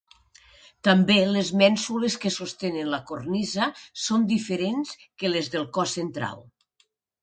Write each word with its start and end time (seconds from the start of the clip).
També 0.87 1.17
les 1.35 1.51
mènsules 1.63 2.17
que 2.25 2.33
sostenen 2.37 2.91
la 2.95 3.03
cornisa 3.13 3.71
són 4.09 4.29
diferents 4.35 4.99
que 5.07 5.37
les 5.37 5.57
del 5.57 5.73
cos 5.81 5.99
central. 6.03 6.47